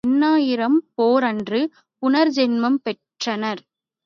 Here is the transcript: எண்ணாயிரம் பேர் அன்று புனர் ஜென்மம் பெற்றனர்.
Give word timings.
எண்ணாயிரம் 0.03 0.77
பேர் 0.95 1.23
அன்று 1.23 1.59
புனர் 2.03 2.31
ஜென்மம் 2.35 2.79
பெற்றனர். 2.83 3.61